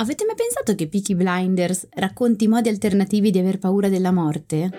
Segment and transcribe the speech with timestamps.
[0.00, 4.70] Avete mai pensato che Peaky Blinders racconti modi alternativi di aver paura della morte?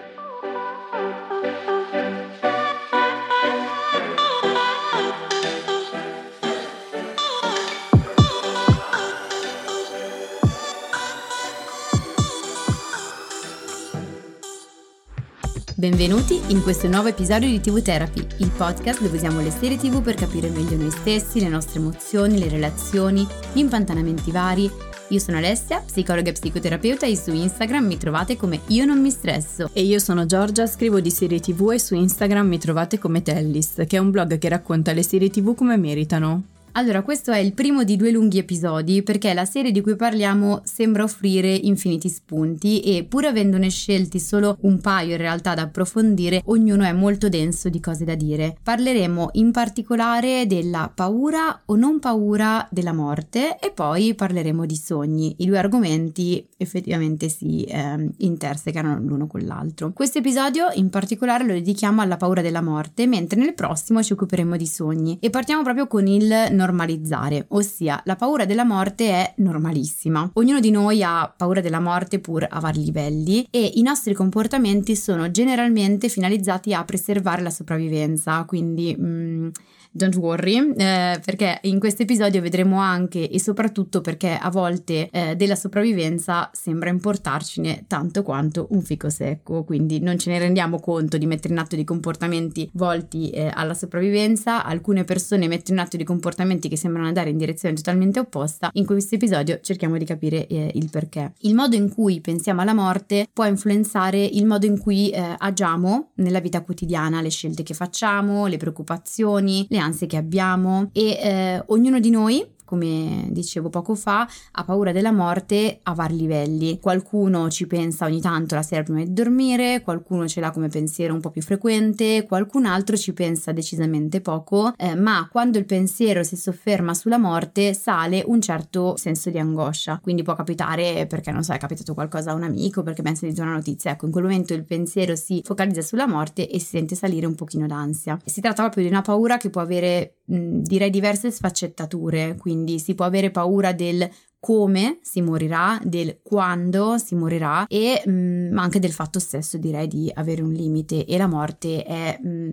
[15.76, 20.02] Benvenuti in questo nuovo episodio di TV Therapy, il podcast dove usiamo le serie TV
[20.02, 24.90] per capire meglio noi stessi, le nostre emozioni, le relazioni, gli impantanamenti vari.
[25.12, 29.10] Io sono Alessia, psicologa e psicoterapeuta e su Instagram mi trovate come Io non mi
[29.10, 29.70] stresso.
[29.74, 33.86] E io sono Giorgia, scrivo di serie TV e su Instagram mi trovate come Tellist,
[33.88, 36.51] che è un blog che racconta le serie TV come meritano.
[36.74, 40.62] Allora, questo è il primo di due lunghi episodi perché la serie di cui parliamo
[40.64, 46.42] sembra offrire infiniti spunti e pur avendone scelti solo un paio in realtà da approfondire,
[46.46, 48.56] ognuno è molto denso di cose da dire.
[48.64, 55.36] Parleremo in particolare della paura o non paura della morte e poi parleremo di sogni.
[55.40, 59.92] I due argomenti effettivamente si eh, intersecano l'uno con l'altro.
[59.92, 64.56] Questo episodio in particolare lo dedichiamo alla paura della morte, mentre nel prossimo ci occuperemo
[64.56, 70.30] di sogni e partiamo proprio con il normalizzare, ossia la paura della morte è normalissima.
[70.34, 74.96] Ognuno di noi ha paura della morte pur a vari livelli e i nostri comportamenti
[74.96, 79.48] sono generalmente finalizzati a preservare la sopravvivenza, quindi mh, mm,
[79.92, 85.36] don't worry, eh, perché in questo episodio vedremo anche e soprattutto perché a volte eh,
[85.36, 91.18] della sopravvivenza sembra importarcene tanto quanto un fico secco, quindi non ce ne rendiamo conto
[91.18, 95.98] di mettere in atto dei comportamenti volti eh, alla sopravvivenza, alcune persone mettono in atto
[95.98, 100.48] dei comportamenti che sembrano andare in direzione totalmente opposta, in questo episodio cerchiamo di capire
[100.48, 101.34] eh, il perché.
[101.40, 106.12] Il modo in cui pensiamo alla morte può influenzare il modo in cui eh, agiamo
[106.16, 111.64] nella vita quotidiana, le scelte che facciamo, le preoccupazioni, le ansie che abbiamo e eh,
[111.68, 116.80] ognuno di noi come dicevo poco fa, ha paura della morte a vari livelli.
[116.80, 121.14] Qualcuno ci pensa ogni tanto la sera prima di dormire, qualcuno ce l'ha come pensiero
[121.14, 126.24] un po' più frequente, qualcun altro ci pensa decisamente poco, eh, ma quando il pensiero
[126.24, 130.00] si sofferma sulla morte sale un certo senso di angoscia.
[130.02, 133.42] Quindi può capitare perché non so, è capitato qualcosa a un amico, perché abbiamo sentito
[133.42, 133.92] una notizia.
[133.92, 137.36] Ecco, in quel momento il pensiero si focalizza sulla morte e si sente salire un
[137.36, 138.18] pochino d'ansia.
[138.24, 142.80] Si tratta proprio di una paura che può avere, mh, direi, diverse sfaccettature, quindi quindi
[142.80, 144.08] si può avere paura del
[144.40, 149.88] come si morirà, del quando si morirà e mh, mm, anche del fatto stesso direi
[149.88, 151.06] di avere un limite.
[151.06, 152.50] E la morte è mh, mm,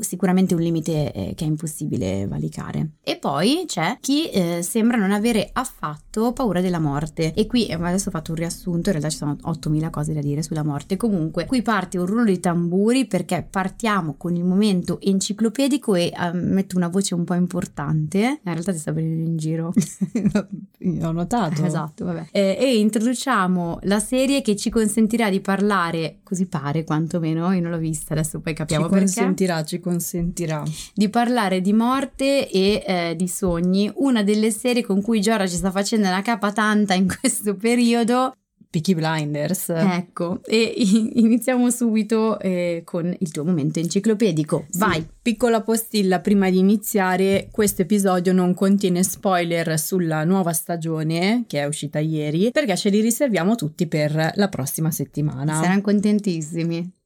[0.00, 2.92] sicuramente un limite eh, che è impossibile valicare.
[3.02, 7.34] E poi c'è chi eh, sembra non avere affatto paura della morte.
[7.34, 10.20] E qui eh, adesso ho fatto un riassunto, in realtà ci sono 8000 cose da
[10.20, 10.96] dire sulla morte.
[10.96, 16.36] Comunque, qui parte un rullo di tamburi perché partiamo con il momento enciclopedico e uh,
[16.36, 18.18] metto una voce un po' importante.
[18.18, 19.72] In realtà ti sta venendo in giro.
[21.02, 21.64] ho notato.
[21.64, 22.28] Esatto, vabbè.
[22.32, 27.70] Eh, e introduciamo la serie che ci consentirà di parlare, così pare quantomeno, io non
[27.70, 29.04] l'ho vista, adesso poi capiamo ci perché.
[29.04, 30.62] Consentirà ci consentirà
[30.94, 35.56] di parlare di morte e eh, di sogni, una delle serie con cui Giora ci
[35.56, 38.32] sta facendo una capa tanta in questo periodo.
[38.70, 39.70] Peaky Blinders.
[39.70, 40.74] Ecco, e
[41.14, 44.66] iniziamo subito eh, con il tuo momento enciclopedico.
[44.74, 45.00] Vai!
[45.00, 45.06] Sì.
[45.22, 51.64] Piccola postilla prima di iniziare, questo episodio non contiene spoiler sulla nuova stagione che è
[51.64, 55.54] uscita ieri, perché ce li riserviamo tutti per la prossima settimana.
[55.54, 56.96] Saranno contentissimi.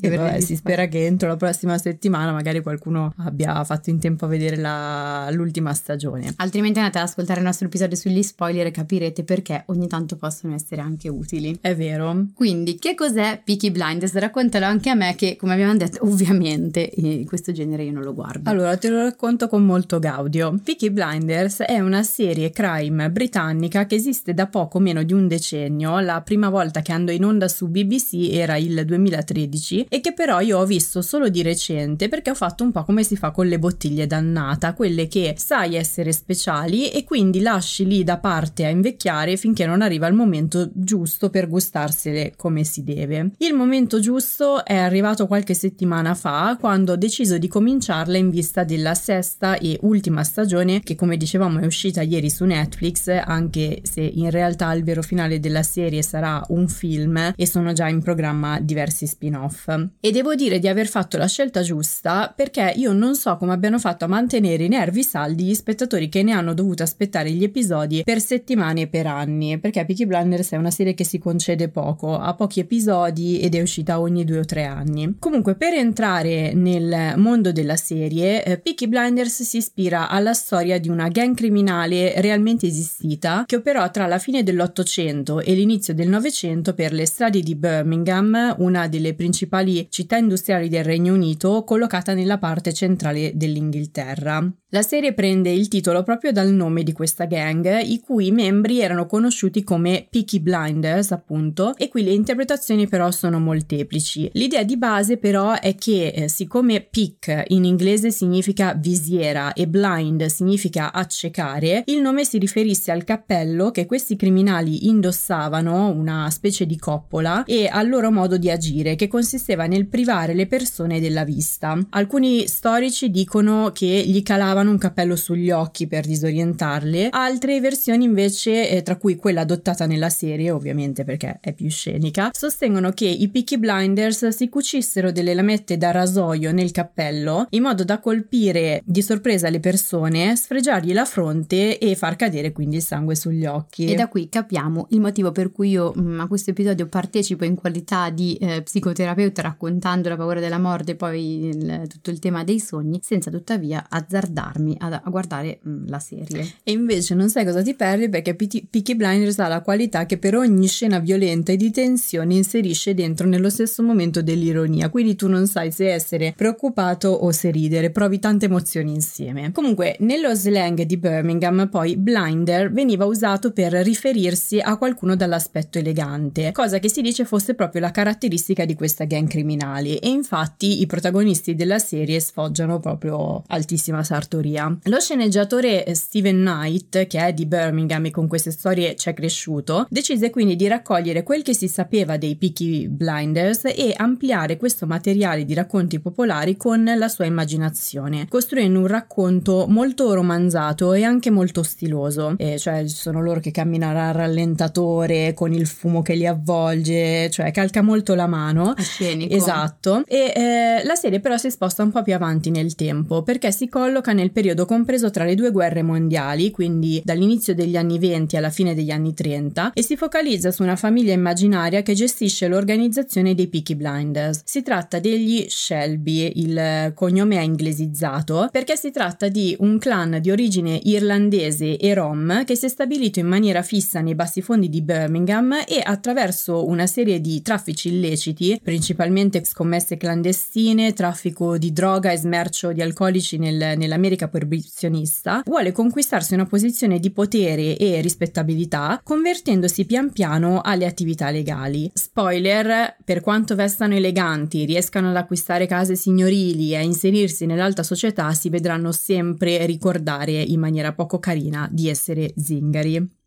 [0.00, 4.24] E vabbè, si spera che entro la prossima settimana magari qualcuno abbia fatto in tempo
[4.24, 6.32] a vedere la, l'ultima stagione.
[6.36, 10.52] Altrimenti andate ad ascoltare il nostro episodio sugli spoiler e capirete perché ogni tanto possono
[10.54, 11.56] essere anche utili.
[11.60, 12.26] È vero.
[12.34, 14.14] Quindi, che cos'è Peaky Blinders?
[14.14, 18.14] Raccontalo anche a me che, come abbiamo detto, ovviamente in questo genere io non lo
[18.14, 18.50] guardo.
[18.50, 20.58] Allora, te lo racconto con molto gaudio.
[20.62, 26.00] Peaky Blinders è una serie crime britannica che esiste da poco meno di un decennio.
[26.00, 30.40] La prima volta che andò in onda su BBC era il 2013 e che però
[30.40, 33.46] io ho visto solo di recente perché ho fatto un po' come si fa con
[33.46, 38.68] le bottiglie dannata, quelle che sai essere speciali e quindi lasci lì da parte a
[38.68, 43.32] invecchiare finché non arriva il momento giusto per gustarsele come si deve.
[43.38, 48.64] Il momento giusto è arrivato qualche settimana fa quando ho deciso di cominciarla in vista
[48.64, 54.00] della sesta e ultima stagione che come dicevamo è uscita ieri su Netflix anche se
[54.00, 58.60] in realtà il vero finale della serie sarà un film e sono già in programma
[58.60, 59.73] diversi spin-off.
[60.00, 63.78] E devo dire di aver fatto la scelta giusta perché io non so come abbiano
[63.78, 68.02] fatto a mantenere i nervi saldi gli spettatori che ne hanno dovuto aspettare gli episodi
[68.04, 72.18] per settimane e per anni, perché Peaky Blinders è una serie che si concede poco,
[72.18, 75.16] ha pochi episodi ed è uscita ogni due o tre anni.
[75.18, 80.88] Comunque, per entrare nel mondo della serie, eh, Peaky Blinders si ispira alla storia di
[80.88, 86.74] una gang criminale realmente esistita che operò tra la fine dell'Ottocento e l'inizio del Novecento
[86.74, 92.38] per le strade di Birmingham, una delle principali città industriali del Regno Unito, collocata nella
[92.38, 94.52] parte centrale dell'Inghilterra.
[94.74, 99.06] La serie prende il titolo proprio dal nome di questa gang, i cui membri erano
[99.06, 104.28] conosciuti come Peaky Blinders, appunto, e qui le interpretazioni però sono molteplici.
[104.32, 110.26] L'idea di base però è che eh, siccome peak in inglese significa visiera e blind
[110.26, 116.76] significa accecare, il nome si riferisse al cappello che questi criminali indossavano, una specie di
[116.76, 121.78] coppola, e al loro modo di agire, che consisteva nel privare le persone della vista.
[121.90, 128.68] Alcuni storici dicono che gli calavano un cappello sugli occhi per disorientarle, altre versioni invece,
[128.68, 133.28] eh, tra cui quella adottata nella serie, ovviamente perché è più scenica, sostengono che i
[133.28, 139.02] Peaky Blinders si cucissero delle lamette da rasoio nel cappello in modo da colpire di
[139.02, 143.86] sorpresa le persone, sfregiargli la fronte e far cadere quindi il sangue sugli occhi.
[143.86, 147.44] E da qui capiamo il motivo per cui io mh, mm, a questo episodio partecipo
[147.44, 152.18] in qualità di eh, psicoterapeuta raccontando la paura della morte e poi il, tutto il
[152.18, 156.54] tema dei sogni, senza tuttavia azzardare fermarmi a, a guardare mh, mm, la serie.
[156.62, 160.18] E invece non sai cosa ti perdi perché P- Peaky Blinders ha la qualità che
[160.18, 165.28] per ogni scena violenta e di tensione inserisce dentro nello stesso momento dell'ironia, quindi tu
[165.28, 169.52] non sai se essere preoccupato o se ridere, provi tante emozioni insieme.
[169.52, 176.52] Comunque, nello slang di Birmingham poi blinder veniva usato per riferirsi a qualcuno dall'aspetto elegante,
[176.52, 180.86] cosa che si dice fosse proprio la caratteristica di questa gang criminali e infatti i
[180.86, 184.76] protagonisti della serie sfoggiano proprio altissima sartoria.
[184.84, 189.86] Lo sceneggiatore Steven Knight, che è di Birmingham e con queste storie ci è cresciuto,
[189.88, 195.44] decise quindi di raccogliere quel che si sapeva dei Peaky Blinders e ampliare questo materiale
[195.44, 201.62] di racconti popolari con la sua immaginazione, costruendo un racconto molto romanzato e anche molto
[201.62, 207.30] stiloso, e cioè sono loro che camminano a rallentatore con il fumo che li avvolge,
[207.30, 208.74] cioè calca molto la mano.
[209.14, 209.34] Scenico.
[209.34, 210.02] Esatto.
[210.06, 213.68] E eh, la serie però si sposta un po' più avanti nel tempo perché si
[213.68, 218.50] colloca nel periodo compreso tra le due guerre mondiali, quindi dall'inizio degli anni 20 alla
[218.50, 223.48] fine degli anni 30, e si focalizza su una famiglia immaginaria che gestisce l'organizzazione dei
[223.48, 224.42] Peaky Blinders.
[224.44, 230.30] Si tratta degli Shelby, il cognome è inglesizzato, perché si tratta di un clan di
[230.30, 234.82] origine irlandese e rom che si è stabilito in maniera fissa nei bassi fondi di
[234.82, 239.03] Birmingham e attraverso una serie di traffici illeciti, principalmente
[239.44, 246.46] scommesse clandestine, traffico di droga e smercio di alcolici nel, nell'America proibizionista, vuole conquistarsi una
[246.46, 251.90] posizione di potere e rispettabilità, convertendosi pian piano alle attività legali.
[251.92, 258.32] Spoiler, per quanto vestano eleganti, riescano ad acquistare case signorili e a inserirsi nell'alta società,
[258.32, 263.22] si vedranno sempre ricordare in maniera poco carina di essere zingari.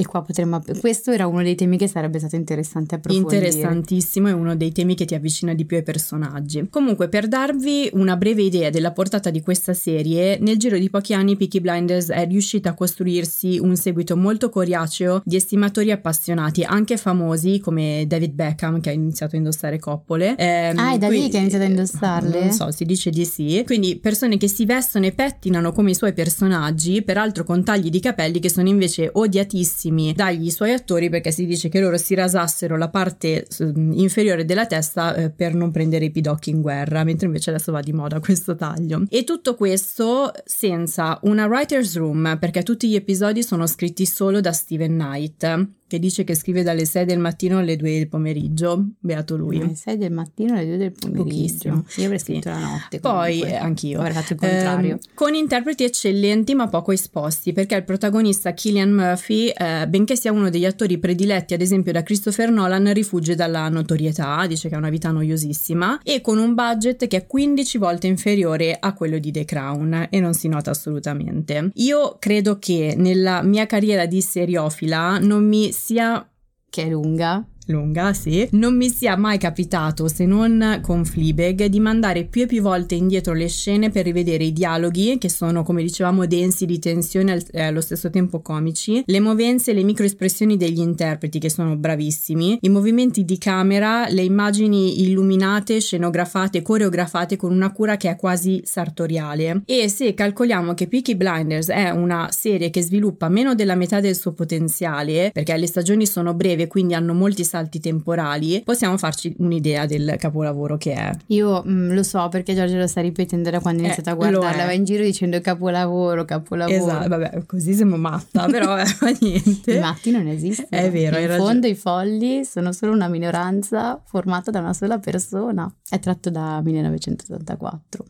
[0.00, 0.62] E qua potremmo.
[0.78, 3.48] Questo era uno dei temi che sarebbe stato interessante approfondire.
[3.48, 6.68] Interessantissimo, è uno dei temi che ti avvicina di più ai personaggi.
[6.70, 11.14] Comunque, per darvi una breve idea della portata di questa serie, nel giro di pochi
[11.14, 16.96] anni Peaky Blinders è riuscita a costruirsi un seguito molto coriaceo di estimatori appassionati, anche
[16.96, 20.36] famosi come David Beckham, che ha iniziato a indossare coppole.
[20.36, 22.40] Eh, ah, è da lì che ha iniziato a indossarle?
[22.40, 23.64] Non so, si dice di sì.
[23.66, 27.98] Quindi persone che si vestono e pettinano come i suoi personaggi, peraltro con tagli di
[27.98, 32.14] capelli che sono invece odiatissimi bellissimi dagli suoi attori perché si dice che loro si
[32.14, 37.26] rasassero la parte inferiore della testa eh, per non prendere i pidocchi in guerra, mentre
[37.26, 39.04] invece adesso va di moda questo taglio.
[39.08, 44.52] E tutto questo senza una writer's room perché tutti gli episodi sono scritti solo da
[44.52, 48.90] Steven Knight che dice che scrive dalle 6 del mattino alle 2 del pomeriggio.
[49.00, 49.58] Beato lui.
[49.58, 51.24] Dalle 6 del mattino alle 2 del pomeriggio.
[51.24, 51.84] Pochissimo.
[51.96, 52.60] Io avrei scritto sì.
[52.60, 53.00] la notte.
[53.00, 53.98] Poi eh, anch'io.
[53.98, 54.94] Avrei fatto il contrario.
[54.94, 60.30] Eh, con interpreti eccellenti ma poco esposti, perché il protagonista Killian Murphy, eh, benché sia
[60.30, 64.78] uno degli attori prediletti ad esempio da Christopher Nolan, rifugge dalla notorietà, dice che ha
[64.78, 69.30] una vita noiosissima, e con un budget che è 15 volte inferiore a quello di
[69.30, 71.70] The Crown e non si nota assolutamente.
[71.74, 76.28] Io credo che nella mia carriera di seriofila non mi sia
[76.68, 81.80] che è lunga lunga, sì, non mi sia mai capitato, se non con Fleabag, di
[81.80, 85.82] mandare più e più volte indietro le scene per rivedere i dialoghi, che sono, come
[85.82, 90.80] dicevamo, densi di tensione e allo stesso tempo comici, le movenze e le microespressioni degli
[90.80, 97.72] interpreti, che sono bravissimi, i movimenti di camera, le immagini illuminate, scenografate, coreografate con una
[97.72, 99.62] cura che è quasi sartoriale.
[99.66, 104.16] E se calcoliamo che Peaky Blinders è una serie che sviluppa meno della metà del
[104.16, 109.34] suo potenziale, perché le stagioni sono brevi e quindi hanno molti salti temporali, possiamo farci
[109.38, 111.14] un'idea del capolavoro che è.
[111.26, 114.14] Io mh, mm, lo so perché Giorgio lo sta ripetendo da quando è iniziato a
[114.14, 116.76] guardarla, va in giro dicendo capolavoro, capolavoro.
[116.76, 118.84] Esatto, vabbè, così sembro matta, però eh,
[119.20, 119.74] niente.
[119.74, 120.68] I matti non esistono.
[120.70, 125.72] È vero, In fondo i folli sono solo una minoranza formata da una sola persona.
[125.88, 128.04] È tratto da 1984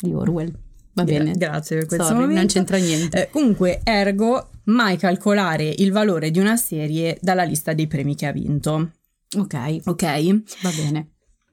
[0.00, 0.52] di Orwell.
[0.94, 1.32] Va bene.
[1.32, 2.40] grazie per questo Sorry, momento.
[2.40, 3.22] Non c'entra niente.
[3.22, 8.26] Eh, comunque, ergo, mai calcolare il valore di una serie dalla lista dei premi che
[8.26, 8.92] ha vinto.
[9.36, 9.80] Ok.
[9.86, 10.02] Ok?
[10.62, 11.08] Va bene.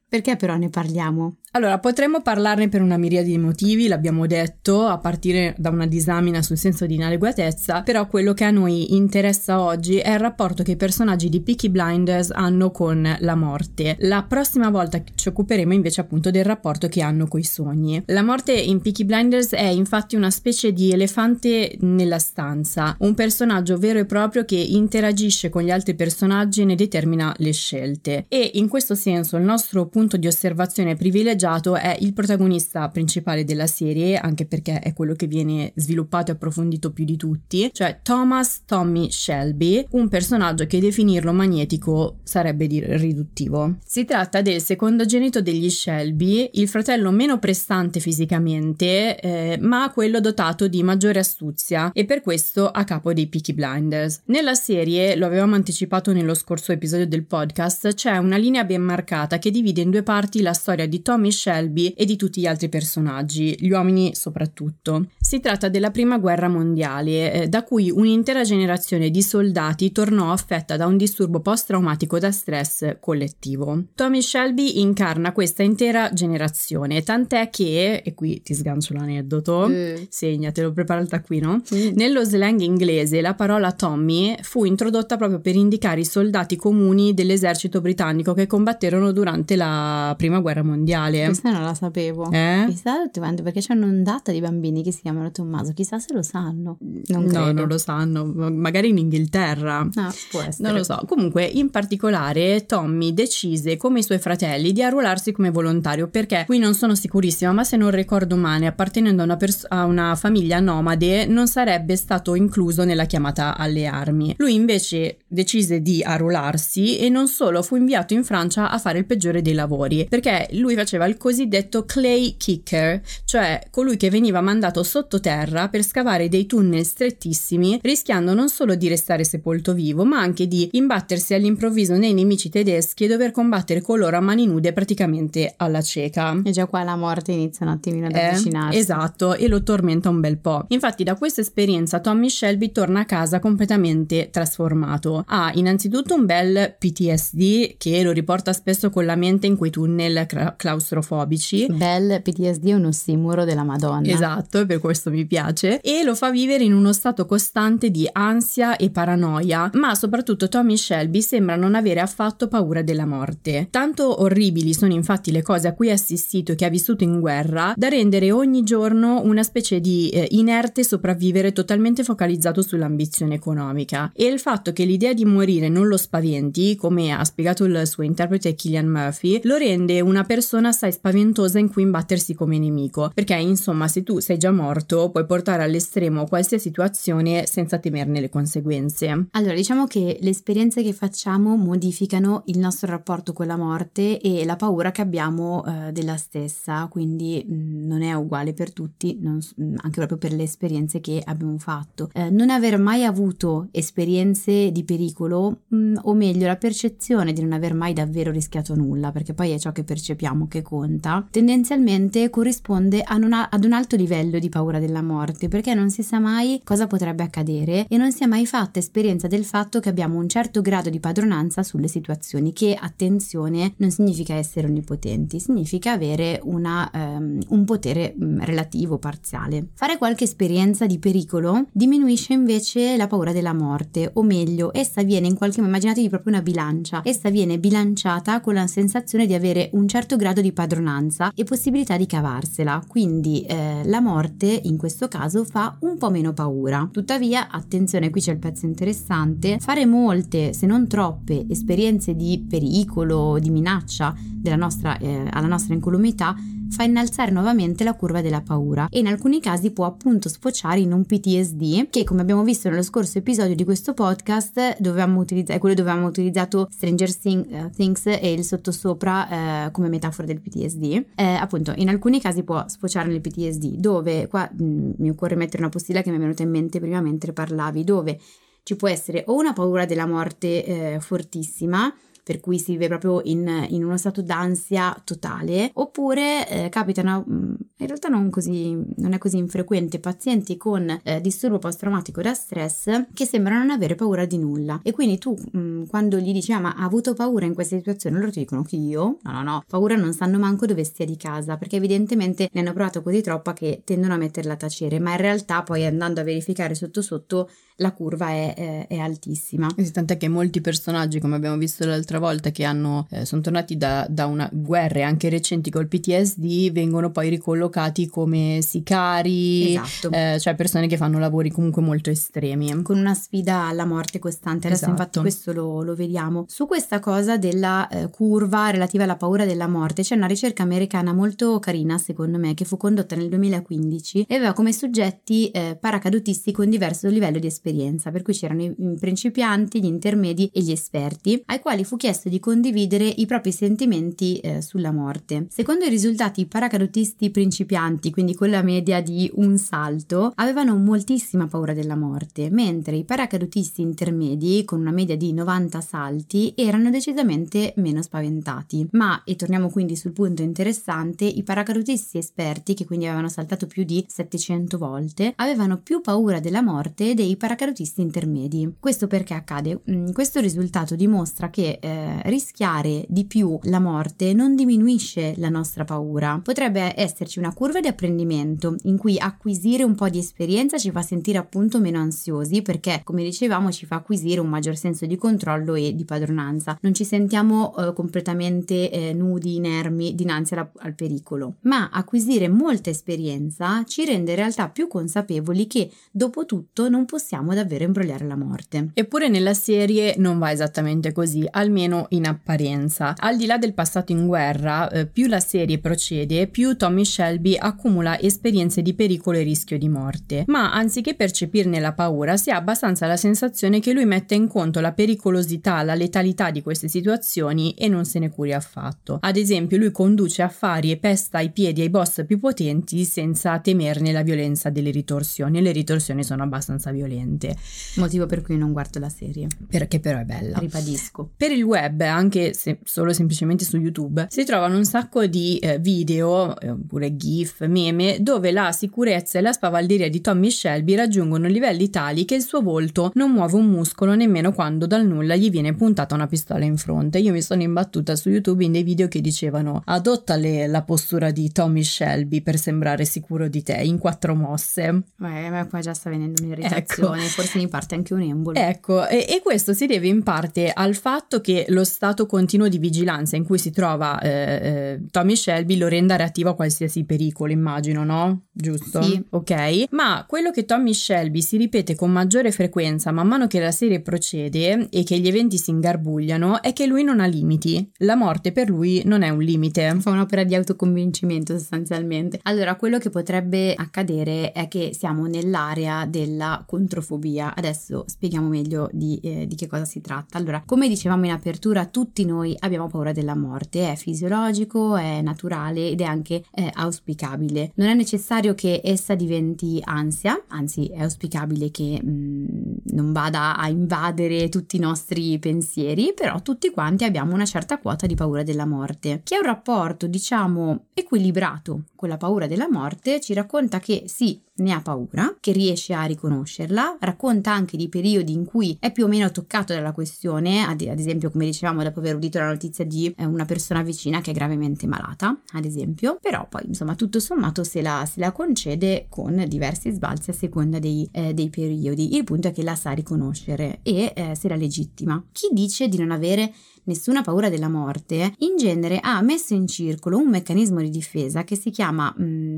[0.08, 1.38] Perché però ne parliamo?
[1.54, 6.44] Allora, potremmo parlarne per una miriade di motivi, l'abbiamo detto, a partire da una disamina
[6.44, 10.74] sul senso di inadeguatezza, però quello che a noi interessa oggi è il rapporto che
[10.74, 13.96] i personaggi di Peaky Blinders hanno con la morte.
[14.02, 18.04] La prossima volta ci occuperemo invece appunto del rapporto che hanno coi sogni.
[18.06, 23.76] La morte in Peaky Blinders è infatti una specie di elefante nella stanza, un personaggio
[23.80, 28.26] vero e proprio che interagisce con gli altri personaggi e ne determina le scelte.
[28.28, 33.46] E in questo senso il nostro punto di osservazione privilegiato privilegiato è il protagonista principale
[33.46, 38.00] della serie, anche perché è quello che viene sviluppato e approfondito più di tutti, cioè
[38.04, 43.78] Thomas Tommy Shelby, un personaggio che definirlo magnetico sarebbe dire riduttivo.
[43.86, 50.68] Si tratta del secondogenito degli Shelby, il fratello meno prestante fisicamente, eh, ma quello dotato
[50.68, 54.22] di maggiore astuzia e per questo a capo dei Peaky Blinders.
[54.26, 59.40] Nella serie, lo avevamo anticipato nello scorso episodio del podcast, c'è una linea ben marcata
[59.40, 62.46] che divide in due parti la storia di Tommy Tommy Shelby e di tutti gli
[62.46, 65.08] altri personaggi, gli uomini soprattutto.
[65.20, 70.76] Si tratta della prima guerra mondiale, eh, da cui un'intera generazione di soldati tornò affetta
[70.76, 73.84] da un disturbo post-traumatico da stress collettivo.
[73.96, 79.96] Tommy Shelby incarna questa intera generazione, tant'è che, e qui ti sgancio l'aneddoto, mm.
[80.10, 81.90] segnatelo, prepara il taccuino, mm.
[81.94, 87.82] nello slang inglese la parola Tommy fu introdotta proprio per indicare i soldati comuni dell'esercito
[87.82, 91.26] britannico che combatterono durante la prima guerra mondiale serie.
[91.28, 92.32] Questa non la sapevo.
[92.32, 92.66] Eh?
[92.70, 96.78] Chissà ultimamente perché c'è un'ondata di bambini che si chiamano Tommaso, chissà se lo sanno.
[97.08, 99.88] Non no, non lo sanno, magari in Inghilterra.
[99.96, 100.68] Ah, può essere.
[100.68, 101.02] Non lo so.
[101.08, 106.60] Comunque, in particolare, Tommy decise, come i suoi fratelli, di arruolarsi come volontario perché qui
[106.60, 110.60] non sono sicurissima, ma se non ricordo male, appartenendo a una, pers- a una famiglia
[110.60, 114.36] nomade, non sarebbe stato incluso nella chiamata alle armi.
[114.38, 119.06] Lui invece decise di arruolarsi e non solo fu inviato in Francia a fare il
[119.06, 124.84] peggiore dei lavori, perché lui faceva il cosiddetto clay kicker, cioè colui che veniva mandato
[124.84, 130.48] sottoterra per scavare dei tunnel strettissimi, rischiando non solo di restare sepolto vivo, ma anche
[130.48, 135.54] di imbattersi all'improvviso nei nemici tedeschi e dover combattere con loro a mani nude praticamente
[135.58, 136.40] alla cieca.
[136.44, 138.78] E già qua la morte inizia un attimino ad eh, avvicinarsi.
[138.78, 140.66] Esatto, e lo tormenta un bel po'.
[140.70, 145.24] Infatti da questa esperienza Tommy Shelby torna a casa completamente trasformato.
[145.28, 150.26] Ha innanzitutto un bel PTSD che lo riporta spesso con la mente in quei tunnel
[150.56, 151.68] claustrofobici claustrofobici.
[151.72, 154.08] Bel PTSD è un ossimoro della Madonna.
[154.08, 155.80] Esatto, per questo mi piace.
[155.82, 160.78] E lo fa vivere in uno stato costante di ansia e paranoia, ma soprattutto Tommy
[160.78, 163.68] Shelby sembra non avere affatto paura della morte.
[163.70, 167.20] Tanto orribili sono infatti le cose a cui ha assistito e che ha vissuto in
[167.20, 174.12] guerra, da rendere ogni giorno una specie di eh, inerte sopravvivere totalmente focalizzato sull'ambizione economica.
[174.14, 178.04] E il fatto che l'idea di morire non lo spaventi, come ha spiegato il suo
[178.04, 183.36] interprete Killian Murphy, lo rende una persona assai spaventosa in cui imbattersi come nemico, perché
[183.36, 189.28] insomma se tu sei già morto puoi portare all'estremo qualsiasi situazione senza temerne le conseguenze.
[189.32, 194.46] Allora diciamo che le esperienze che facciamo modificano il nostro rapporto con la morte e
[194.46, 199.18] la paura che abbiamo eh, della stessa, quindi mh, mm, non è uguale per tutti,
[199.20, 202.10] non, mh, mm, anche proprio per le esperienze che abbiamo fatto.
[202.14, 207.42] Eh, non aver mai avuto esperienze di pericolo, mh, mm, o meglio la percezione di
[207.42, 212.30] non aver mai davvero rischiato nulla, perché poi è ciò che percepiamo, che racconta tendenzialmente
[212.30, 216.62] corrisponde una, ad un alto livello di paura della morte perché non si sa mai
[216.64, 220.30] cosa potrebbe accadere e non si è mai fatta esperienza del fatto che abbiamo un
[220.30, 226.90] certo grado di padronanza sulle situazioni che attenzione non significa essere onnipotenti significa avere una,
[226.94, 229.70] um, un potere um, relativo parziale.
[229.74, 235.28] Fare qualche esperienza di pericolo diminuisce invece la paura della morte o meglio essa viene
[235.28, 239.70] in qualche modo immaginatevi proprio una bilancia essa viene bilanciata con la sensazione di avere
[239.74, 245.08] un certo grado di padronanza e possibilità di cavarsela, quindi eh, la morte in questo
[245.08, 246.90] caso fa un po' meno paura.
[246.92, 253.40] Tuttavia, attenzione, qui c'è il pezzo interessante, fare molte, se non troppe, esperienze di pericolo,
[253.40, 254.14] di minaccia
[254.58, 256.36] nostra, eh, alla nostra incolumità
[256.70, 260.94] fa innalzare nuovamente la curva della paura e in alcuni casi può appunto sfociare in
[260.94, 265.76] un PTSD che come abbiamo visto nello scorso episodio di questo podcast dovevamo utilizzare, quello
[265.76, 271.24] dove avevamo utilizzato Stranger eh, Things e il sottosopra eh, come metafora del PTSD eh,
[271.24, 275.62] appunto in alcuni casi può sfociare nel PTSD dove qua mh, mm, mi occorre mettere
[275.62, 278.20] una postilla che mi è venuta in mente prima mentre parlavi dove
[278.64, 283.22] ci può essere o una paura della morte eh, fortissima per cui si vive proprio
[283.24, 289.14] in, in uno stato d'ansia totale, oppure eh, capitano, mm, in realtà non, così, non,
[289.14, 294.26] è così infrequente, pazienti con eh, disturbo post-traumatico da stress che sembrano non avere paura
[294.26, 294.80] di nulla.
[294.84, 297.78] E quindi tu mh, mm, quando gli dici ah ma ha avuto paura in questa
[297.78, 301.06] situazione, loro ti dicono che io, no no no, paura non sanno manco dove stia
[301.06, 305.00] di casa perché evidentemente ne hanno provato così troppa che tendono a metterla a tacere,
[305.00, 307.50] ma in realtà poi andando a verificare sotto sotto
[307.80, 309.68] la curva è, è, è altissima.
[309.76, 313.78] Sì, tant'è che molti personaggi, come abbiamo visto l'altra volta, che hanno, eh, sono tornati
[313.78, 320.12] da, da una guerre anche recenti col PTSD, vengono poi ricollocati come sicari, esatto.
[320.12, 322.82] eh, cioè persone che fanno lavori comunque molto estremi.
[322.82, 324.68] Con una sfida alla morte costante.
[324.68, 324.92] Adesso esatto.
[324.92, 326.46] infatti questo lo, lo, vediamo.
[326.48, 331.14] Su questa cosa della eh, curva relativa alla paura della morte c'è una ricerca americana
[331.14, 336.52] molto carina, secondo me, che fu condotta nel 2015 e aveva come soggetti eh, paracadutisti
[336.52, 340.72] con diverso livello di esperienza esperienza, per cui c'erano i principianti, gli intermedi e gli
[340.72, 345.46] esperti, ai quali fu chiesto di condividere i propri sentimenti eh, sulla morte.
[345.50, 351.48] Secondo i risultati, i paracadutisti principianti, quindi con la media di un salto, avevano moltissima
[351.48, 357.74] paura della morte, mentre i paracadutisti intermedi, con una media di 90 salti, erano decisamente
[357.78, 358.88] meno spaventati.
[358.92, 363.84] Ma, e torniamo quindi sul punto interessante, i paracadutisti esperti, che quindi avevano saltato più
[363.84, 368.76] di 700 volte, avevano più paura della morte dei paracadutisti paracadutisti intermedi.
[368.80, 369.82] Questo perché accade?
[369.90, 375.84] Mm, questo risultato dimostra che eh, rischiare di più la morte non diminuisce la nostra
[375.84, 376.40] paura.
[376.42, 381.02] Potrebbe esserci una curva di apprendimento in cui acquisire un po' di esperienza ci fa
[381.02, 385.76] sentire appunto meno ansiosi perché, come dicevamo, ci fa acquisire un maggior senso di controllo
[385.76, 386.78] e di padronanza.
[386.82, 391.56] Non ci sentiamo eh, completamente eh, nudi, inermi dinanzi alla, al pericolo.
[391.62, 397.49] Ma acquisire molta esperienza ci rende in realtà più consapevoli che dopo tutto non possiamo
[397.50, 398.90] possiamo davvero imbrogliare la morte.
[398.94, 403.16] Eppure nella serie non va esattamente così, almeno in apparenza.
[403.18, 407.56] Al di là del passato in guerra, eh, più la serie procede, più Tommy Shelby
[407.58, 410.44] accumula esperienze di pericolo e rischio di morte.
[410.48, 414.80] Ma anziché percepirne la paura, si ha abbastanza la sensazione che lui mette in conto
[414.80, 419.18] la pericolosità, la letalità di queste situazioni e non se ne curi affatto.
[419.22, 424.12] Ad esempio, lui conduce affari e pesta i piedi ai boss più potenti senza temerne
[424.12, 425.62] la violenza delle ritorsioni.
[425.62, 427.56] Le ritorsioni sono abbastanza violente niente.
[427.96, 429.48] Motivo per cui non guardo la serie.
[429.68, 430.58] Perché però è bella.
[430.60, 431.32] Ribadisco.
[431.36, 435.80] Per il web, anche se solo semplicemente su YouTube, si trovano un sacco di eh,
[435.80, 441.48] video, eh, oppure GIF, meme, dove la sicurezza e la spavalderia di Tommy Shelby raggiungono
[441.48, 445.50] livelli tali che il suo volto non muove un muscolo nemmeno quando dal nulla gli
[445.50, 447.20] viene puntata una pistola in fronte.
[447.20, 451.32] Io mi sono imbattuta su YouTube in dei video che dicevano adotta le, la postura
[451.32, 455.04] di Tommy Shelby per sembrare sicuro di te in quattro mosse.
[455.16, 457.18] Beh, ma qua già sta venendo un'irritazione.
[457.18, 458.58] Ecco forse in parte anche un embolo.
[458.58, 462.78] Ecco, e, e, questo si deve in parte al fatto che lo stato continuo di
[462.78, 467.52] vigilanza in cui si trova eh, eh, Tommy Shelby lo renda reattivo a qualsiasi pericolo,
[467.52, 468.44] immagino, no?
[468.52, 469.02] Giusto?
[469.02, 469.22] Sì.
[469.32, 469.86] Ok.
[469.92, 474.02] Ma quello che Tommy Shelby si ripete con maggiore frequenza man mano che la serie
[474.02, 477.92] procede e che gli eventi si ingarbugliano è che lui non ha limiti.
[477.98, 479.96] La morte per lui non è un limite.
[480.00, 482.40] Fa un'opera di autoconvincimento sostanzialmente.
[482.44, 487.56] Allora, quello che potrebbe accadere è che siamo nell'area della controffensiva controfobia.
[487.56, 490.38] Adesso spieghiamo meglio di, eh, di, che cosa si tratta.
[490.38, 495.90] Allora, come dicevamo in apertura, tutti noi abbiamo paura della morte, è fisiologico, è naturale
[495.90, 497.72] ed è anche eh, auspicabile.
[497.76, 502.48] Non è necessario che essa diventi ansia, anzi è auspicabile che mh, mm,
[502.92, 508.06] non vada a invadere tutti i nostri pensieri, però tutti quanti abbiamo una certa quota
[508.06, 509.22] di paura della morte.
[509.24, 514.40] Chi ha un rapporto, diciamo, equilibrato con la paura della morte ci racconta che sì,
[514.60, 519.06] ne ha paura, che riesce a riconoscerla, racconta anche di periodi in cui è più
[519.06, 522.86] o meno toccato dalla questione, ad, ad esempio come dicevamo dopo aver udito la notizia
[522.86, 527.20] di eh, una persona vicina che è gravemente malata, ad esempio, però poi insomma tutto
[527.20, 532.16] sommato se la, se la concede con diversi sbalzi a seconda dei, eh, dei, periodi.
[532.16, 535.24] Il punto è che la sa riconoscere e eh, se la legittima.
[535.32, 540.18] Chi dice di non avere nessuna paura della morte, in genere ha messo in circolo
[540.18, 542.56] un meccanismo di difesa che si chiama mh, mm,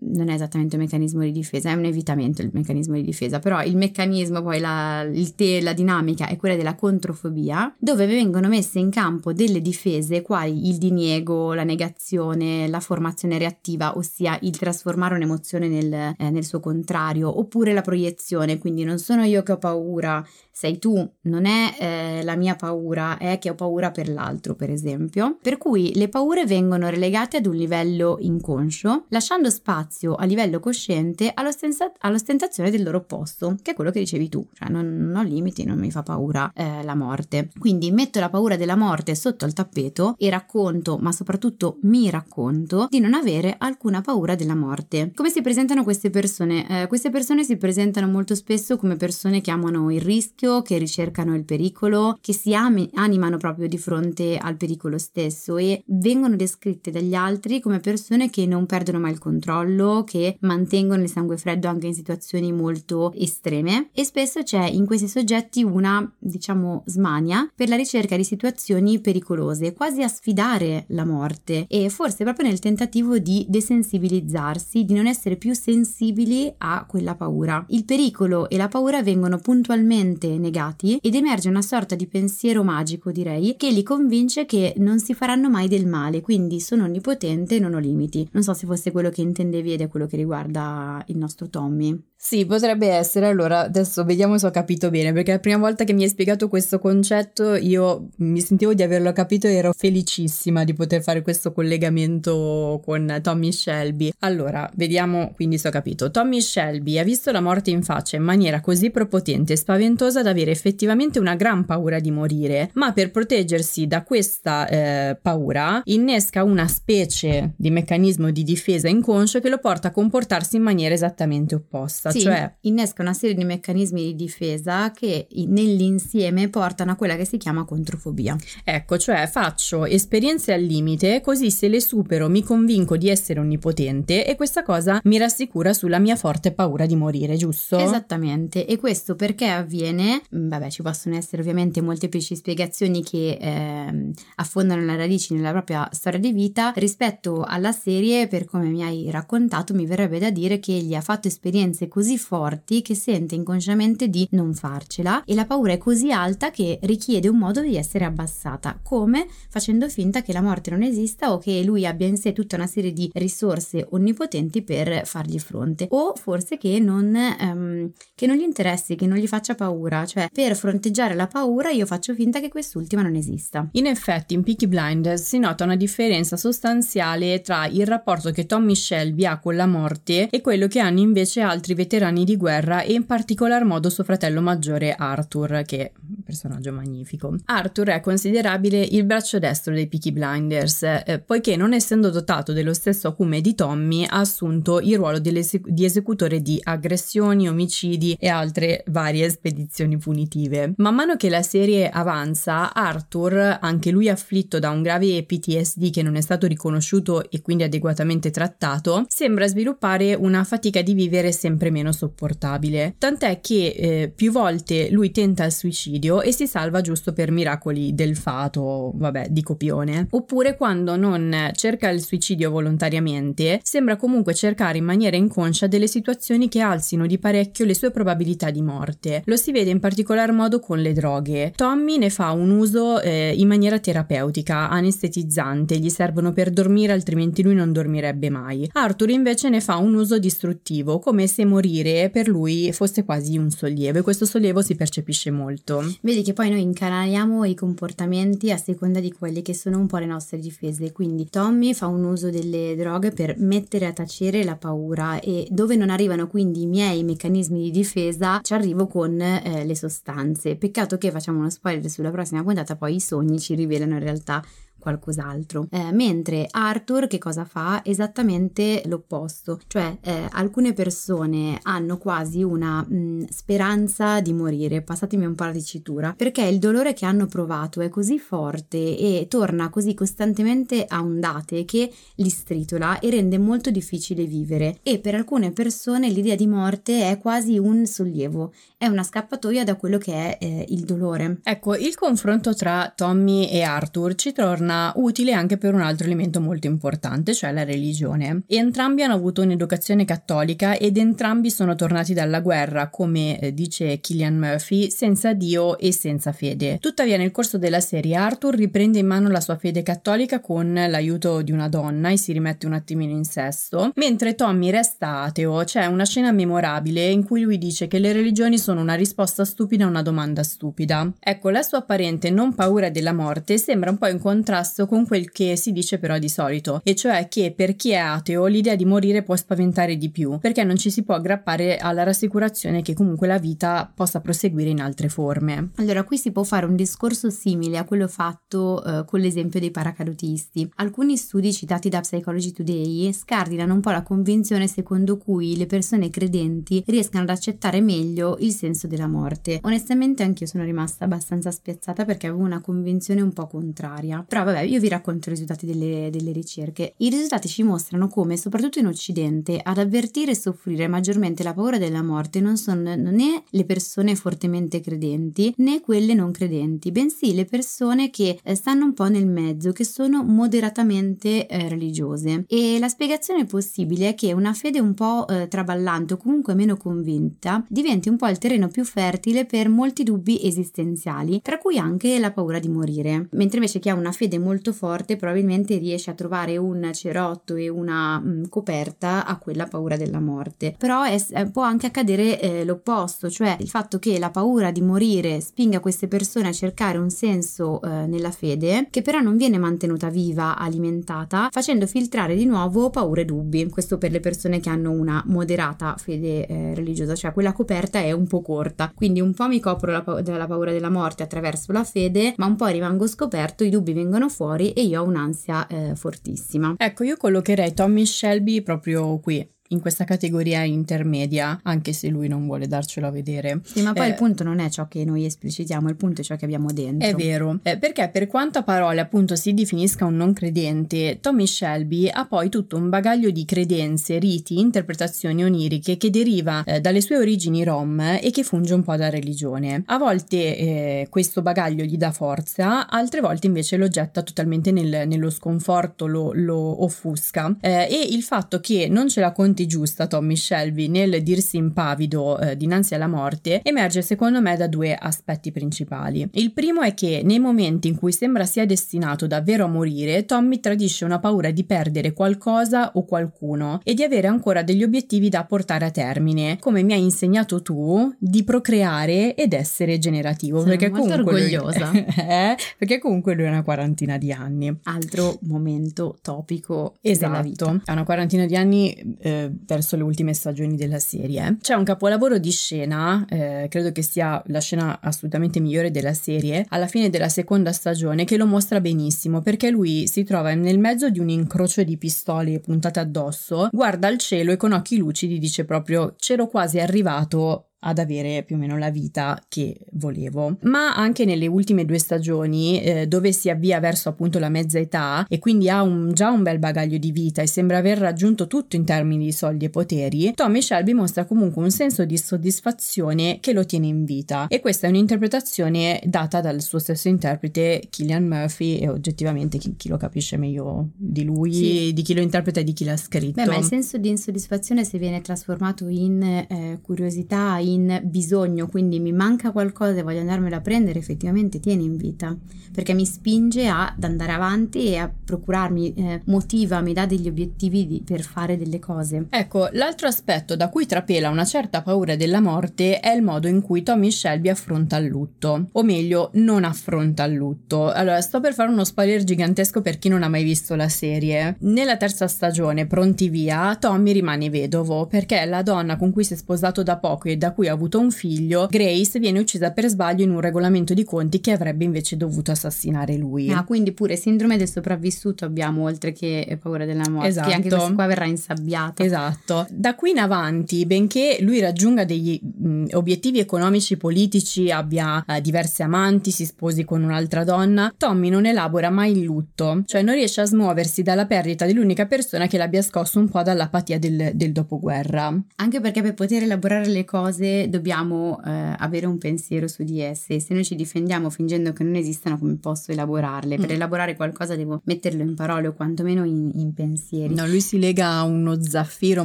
[0.00, 3.62] non è esattamente un meccanismo di difesa, è un evitamento il meccanismo di difesa, però
[3.62, 8.90] il meccanismo, poi la, te, la dinamica è quella della controfobia, dove vengono messe in
[8.90, 15.68] campo delle difese quali il diniego, la negazione, la formazione reattiva, ossia il trasformare un'emozione
[15.68, 20.24] nel, eh, nel suo contrario, oppure la proiezione, quindi non sono io che ho paura,
[20.50, 24.70] sei tu, non è eh, la mia paura, è che ho paura per l'altro, per
[24.70, 25.38] esempio.
[25.40, 29.81] Per cui le paure vengono relegate ad un livello inconscio, lasciando spazio
[30.16, 34.96] a livello cosciente all'ostentazione del loro opposto, che è quello che dicevi tu, cioè non,
[34.96, 37.50] non ho limiti, non mi fa paura eh, la morte.
[37.58, 42.86] Quindi metto la paura della morte sotto il tappeto e racconto, ma soprattutto mi racconto,
[42.88, 45.12] di non avere alcuna paura della morte.
[45.14, 46.82] Come si presentano queste persone?
[46.82, 51.34] Eh, queste persone si presentano molto spesso come persone che amano il rischio, che ricercano
[51.34, 56.90] il pericolo, che si ami- animano proprio di fronte al pericolo stesso e vengono descritte
[56.90, 59.71] dagli altri come persone che non perdono mai il controllo,
[60.04, 65.08] che mantengono il sangue freddo anche in situazioni molto estreme e spesso c'è in questi
[65.08, 71.66] soggetti una, diciamo, smania per la ricerca di situazioni pericolose, quasi a sfidare la morte
[71.68, 77.64] e forse proprio nel tentativo di desensibilizzarsi, di non essere più sensibili a quella paura.
[77.68, 83.10] Il pericolo e la paura vengono puntualmente negati ed emerge una sorta di pensiero magico,
[83.10, 87.58] direi, che li convince che non si faranno mai del male, quindi sono onnipotente e
[87.58, 88.28] non ho limiti.
[88.32, 92.11] Non so se fosse quello che intendevi ed è quello che riguarda il nostro Tommy.
[92.24, 93.26] Sì, potrebbe essere.
[93.26, 96.46] Allora, adesso vediamo se ho capito bene, perché la prima volta che mi hai spiegato
[96.46, 101.52] questo concetto io mi sentivo di averlo capito e ero felicissima di poter fare questo
[101.52, 104.12] collegamento con Tommy Shelby.
[104.20, 106.12] Allora, vediamo quindi se ho capito.
[106.12, 110.30] Tommy Shelby ha visto la morte in faccia in maniera così prepotente e spaventosa da
[110.30, 116.44] avere effettivamente una gran paura di morire, ma per proteggersi da questa eh, paura innesca
[116.44, 121.56] una specie di meccanismo di difesa inconscio che lo porta a comportarsi in maniera esattamente
[121.56, 122.10] opposta.
[122.12, 127.24] Sì, cioè innesca una serie di meccanismi di difesa che nell'insieme portano a quella che
[127.24, 128.36] si chiama controfobia.
[128.64, 134.26] Ecco, cioè faccio esperienze al limite, così se le supero mi convinco di essere onnipotente
[134.26, 137.78] e questa cosa mi rassicura sulla mia forte paura di morire, giusto?
[137.78, 140.22] Esattamente, e questo perché avviene?
[140.34, 145.88] Mm, vabbè, ci possono essere ovviamente molteplici spiegazioni che eh, affondano le radici nella propria
[145.92, 146.72] storia di vita.
[146.74, 151.00] Rispetto alla serie, per come mi hai raccontato, mi verrebbe da dire che egli ha
[151.00, 155.78] fatto esperienze così così forti che sente inconsciamente di non farcela e la paura è
[155.78, 160.70] così alta che richiede un modo di essere abbassata, come facendo finta che la morte
[160.70, 165.06] non esista o che lui abbia in sé tutta una serie di risorse onnipotenti per
[165.06, 169.54] fargli fronte, o forse che non, um, che non gli interessi, che non gli faccia
[169.54, 173.68] paura, cioè per fronteggiare la paura io faccio finta che quest'ultima non esista.
[173.74, 178.74] In effetti in Peaky Blinders si nota una differenza sostanziale tra il rapporto che Tommy
[178.74, 182.80] Shelby ha con la morte e quello che hanno invece altri veterani veterani di guerra
[182.80, 187.34] e in particolar modo suo fratello maggiore Arthur, che personaggio magnifico.
[187.44, 192.74] Arthur è considerabile il braccio destro dei Peaky Blinders, eh, poiché non essendo dotato dello
[192.74, 198.84] stesso acume di Tommy ha assunto il ruolo di esecutore di aggressioni, omicidi e altre
[198.88, 200.74] varie spedizioni punitive.
[200.76, 206.02] Man mano che la serie avanza, Arthur, anche lui afflitto da un grave PTSD che
[206.02, 211.70] non è stato riconosciuto e quindi adeguatamente trattato, sembra sviluppare una fatica di vivere sempre
[211.70, 212.94] meno sopportabile.
[212.98, 217.30] Tant'è che eh, più volte lui tenta il suicidio suicidio e si salva giusto per
[217.30, 220.08] miracoli del fato, vabbè, di copione.
[220.10, 226.48] Oppure quando non cerca il suicidio volontariamente, sembra comunque cercare in maniera inconscia delle situazioni
[226.48, 229.22] che alzino di parecchio le sue probabilità di morte.
[229.26, 231.52] Lo si vede in particolar modo con le droghe.
[231.54, 237.42] Tommy ne fa un uso eh, in maniera terapeutica, anestetizzante, gli servono per dormire altrimenti
[237.42, 238.68] lui non dormirebbe mai.
[238.72, 243.50] Arthur invece ne fa un uso distruttivo, come se morire per lui fosse quasi un
[243.50, 245.82] sollievo e questo sollievo si percepisce molto.
[246.04, 249.98] Vedi che poi noi incanaliamo i comportamenti a seconda di quelle che sono un po'
[249.98, 254.56] le nostre difese, quindi Tommy fa un uso delle droghe per mettere a tacere la
[254.56, 259.64] paura e dove non arrivano quindi i miei meccanismi di difesa ci arrivo con eh,
[259.64, 260.56] le sostanze.
[260.56, 264.42] Peccato che facciamo uno spoiler sulla prossima puntata, poi i sogni ci rivelano in realtà
[264.82, 265.68] qualcos'altro.
[265.70, 267.82] Eh, mentre Arthur che cosa fa?
[267.84, 275.36] Esattamente l'opposto, cioè eh, alcune persone hanno quasi una mh, speranza di morire, passatemi un
[275.36, 279.94] po' la dicitura, perché il dolore che hanno provato è così forte e torna così
[279.94, 286.08] costantemente a ondate che li stritola e rende molto difficile vivere e per alcune persone
[286.08, 290.66] l'idea di morte è quasi un sollievo, è una scappatoia da quello che è eh,
[290.70, 291.38] il dolore.
[291.44, 296.06] Ecco, il confronto tra Tommy e Arthur ci torna torna utile anche per un altro
[296.06, 298.42] elemento molto importante, cioè la religione.
[298.46, 304.36] Entrambi hanno avuto un'educazione cattolica ed entrambi sono tornati dalla guerra, come eh, dice Killian
[304.36, 306.78] Murphy, senza Dio e senza fede.
[306.78, 311.42] Tuttavia nel corso della serie Arthur riprende in mano la sua fede cattolica con l'aiuto
[311.42, 315.64] di una donna e si rimette un attimino in sesto, mentre Tommy resta ateo.
[315.64, 319.84] C'è una scena memorabile in cui lui dice che le religioni sono una risposta stupida
[319.84, 321.10] a una domanda stupida.
[321.18, 325.04] Ecco, la sua apparente non paura della morte sembra un po' in contrasto contrasto con
[325.06, 328.76] quel che si dice però di solito, e cioè che per chi è ateo l'idea
[328.76, 332.94] di morire può spaventare di più, perché non ci si può aggrappare alla rassicurazione che
[332.94, 335.70] comunque la vita possa proseguire in altre forme.
[335.76, 339.70] Allora, qui si può fare un discorso simile a quello fatto eh, con l'esempio dei
[339.70, 340.70] paracadutisti.
[340.76, 346.10] Alcuni studi citati da Psychology Today scardinano un po' la convinzione secondo cui le persone
[346.10, 349.58] credenti riescano ad accettare meglio il senso della morte.
[349.62, 354.24] Onestamente anch'io sono rimasta abbastanza spiazzata perché avevo una convinzione un po' contraria.
[354.28, 356.94] Però vabbè, io vi racconto i risultati delle, delle, ricerche.
[356.98, 361.78] I risultati ci mostrano come, soprattutto in Occidente, ad avvertire e soffrire maggiormente la paura
[361.78, 367.44] della morte non sono né le persone fortemente credenti né quelle non credenti, bensì le
[367.44, 372.44] persone che eh, stanno un po' nel mezzo, che sono moderatamente eh, religiose.
[372.48, 376.76] E la spiegazione possibile è che una fede un po' eh, traballante o comunque meno
[376.76, 382.18] convinta diventi un po' il terreno più fertile per molti dubbi esistenziali, tra cui anche
[382.18, 386.14] la paura di morire, mentre invece chi ha una fede molto forte probabilmente riesce a
[386.14, 390.74] trovare un cerotto e una mh, mm, coperta a quella paura della morte.
[390.76, 391.16] Però è,
[391.50, 396.08] può anche accadere eh, l'opposto, cioè il fatto che la paura di morire spinga queste
[396.08, 401.48] persone a cercare un senso eh, nella fede, che però non viene mantenuta viva, alimentata,
[401.50, 403.68] facendo filtrare di nuovo paure e dubbi.
[403.68, 408.12] Questo per le persone che hanno una moderata fede eh, religiosa, cioè quella coperta è
[408.12, 408.92] un po' corta.
[408.94, 412.46] Quindi un po' mi copro la, pa- la paura della morte attraverso la fede, ma
[412.46, 416.74] un po' rimango scoperto, i dubbi vengono fuori e io ho un'ansia eh, fortissima.
[416.76, 422.46] Ecco, io collocherei Tommy Shelby proprio qui in questa categoria intermedia, anche se lui non
[422.46, 423.60] vuole darcelo a vedere.
[423.64, 426.24] Sì, ma poi eh, il punto non è ciò che noi esplicitiamo, il punto è
[426.24, 427.08] ciò che abbiamo dentro.
[427.08, 431.46] È vero, eh, perché per quanto a parole appunto si definisca un non credente, Tommy
[431.46, 437.00] Shelby ha poi tutto un bagaglio di credenze, riti, interpretazioni oniriche che deriva eh, dalle
[437.00, 439.82] sue origini rom e che funge un po' da religione.
[439.86, 445.08] A volte eh, questo bagaglio gli dà forza, altre volte invece lo getta totalmente nel,
[445.08, 447.56] nello sconforto, lo, lo offusca.
[447.60, 452.38] Eh, e il fatto che non ce la conti giusta Tommy Shelby nel dirsi impavido
[452.38, 456.28] eh, dinanzi alla morte emerge secondo me da due aspetti principali.
[456.32, 460.60] Il primo è che nei momenti in cui sembra sia destinato davvero a morire, Tommy
[460.60, 465.44] tradisce una paura di perdere qualcosa o qualcuno e di avere ancora degli obiettivi da
[465.44, 470.58] portare a termine, come mi hai insegnato tu, di procreare ed essere generativo.
[470.58, 471.90] Sono perché molto comunque orgogliosa.
[471.90, 474.76] Lui, eh, perché comunque lui ha una quarantina di anni.
[474.84, 477.30] Altro momento topico esatto.
[477.30, 477.80] della vita.
[477.84, 481.56] Ha una quarantina di anni eh, verso le ultime stagioni della serie.
[481.60, 486.64] C'è un capolavoro di scena, eh, credo che sia la scena assolutamente migliore della serie,
[486.68, 491.10] alla fine della seconda stagione che lo mostra benissimo perché lui si trova nel mezzo
[491.10, 495.64] di un incrocio di pistole puntate addosso, guarda al cielo e con occhi lucidi dice
[495.64, 500.56] proprio c'ero quasi arrivato ad avere più o meno la vita che volevo.
[500.62, 505.26] Ma anche nelle ultime due stagioni, eh, dove si avvia verso appunto la mezza età
[505.28, 508.76] e quindi ha un, già un bel bagaglio di vita e sembra aver raggiunto tutto
[508.76, 513.52] in termini di soldi e poteri, Tommy Shelby mostra comunque un senso di soddisfazione che
[513.52, 514.46] lo tiene in vita.
[514.48, 519.88] E questa è un'interpretazione data dal suo stesso interprete Killian Murphy e oggettivamente chi, chi
[519.88, 521.92] lo capisce meglio di lui, sì.
[521.92, 523.42] di chi lo interpreta e di chi l'ha scritto.
[523.42, 527.71] Beh, ma il senso di insoddisfazione se viene trasformato in eh, curiosità, in
[528.02, 532.36] bisogno, quindi mi manca qualcosa e voglio andarmelo a prendere, effettivamente tiene in vita,
[532.72, 537.86] perché mi spinge ad andare avanti e a procurarmi, eh, motiva, mi dà degli obiettivi
[537.86, 539.26] di, per fare delle cose.
[539.30, 543.60] Ecco, l'altro aspetto da cui trapela una certa paura della morte è il modo in
[543.60, 547.90] cui Tommy Shelby affronta il lutto, o meglio, non affronta il lutto.
[547.90, 551.56] Allora, sto per fare uno spoiler gigantesco per chi non ha mai visto la serie.
[551.60, 556.36] Nella terza stagione, pronti via, Tommy rimane vedovo perché la donna con cui si è
[556.36, 560.24] sposato da poco e da cui ha avuto un figlio, Grace, viene uccisa per sbaglio
[560.24, 563.50] in un regolamento di conti che avrebbe invece dovuto assassinare lui.
[563.50, 567.48] Ah, quindi pure sindrome del sopravvissuto abbiamo oltre che paura della morte, esatto.
[567.48, 569.02] che anche questo qua verrà insabbiato.
[569.02, 569.66] Esatto.
[569.70, 575.82] Da qui in avanti, benché lui raggiunga degli mh, obiettivi economici politici, abbia eh, diverse
[575.82, 580.40] amanti, si sposi con un'altra donna, Tommy non elabora mai il lutto, cioè non riesce
[580.40, 585.34] a smuoversi dalla perdita dell'unica persona che l'abbia scosso un po' dall'apatia del, del dopoguerra.
[585.56, 590.40] Anche perché per poter elaborare le cose dobbiamo eh, avere un pensiero su di esse.
[590.40, 593.56] Se noi ci difendiamo fingendo che non esistano, come posso elaborarle?
[593.56, 593.72] Per mm.
[593.72, 597.34] elaborare qualcosa devo metterlo in parole o quantomeno in, in pensieri.
[597.34, 599.24] No, lui si lega a uno zaffiro